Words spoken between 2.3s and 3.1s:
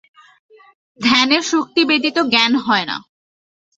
জ্ঞান হয় না।